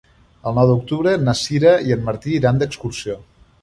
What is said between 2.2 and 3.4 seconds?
iran d'excursió.